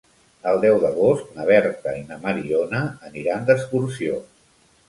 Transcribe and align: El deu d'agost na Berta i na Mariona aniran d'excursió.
El 0.51 0.61
deu 0.63 0.77
d'agost 0.83 1.35
na 1.35 1.45
Berta 1.51 1.95
i 1.99 2.01
na 2.07 2.19
Mariona 2.25 2.81
aniran 3.11 3.47
d'excursió. 3.51 4.19